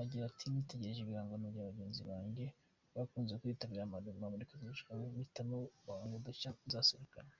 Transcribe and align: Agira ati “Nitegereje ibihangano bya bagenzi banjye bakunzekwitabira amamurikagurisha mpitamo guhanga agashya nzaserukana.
Agira 0.00 0.22
ati 0.26 0.44
“Nitegereje 0.46 1.00
ibihangano 1.02 1.46
bya 1.54 1.68
bagenzi 1.68 2.00
banjye 2.10 2.44
bakunzekwitabira 2.94 3.82
amamurikagurisha 3.84 4.84
mpitamo 5.14 5.56
guhanga 5.84 6.16
agashya 6.20 6.50
nzaserukana. 6.68 7.34